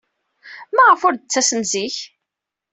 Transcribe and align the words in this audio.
Maɣef 0.75 1.01
ur 1.07 1.13
d-tettasem 1.15 1.61
zik? 1.71 1.97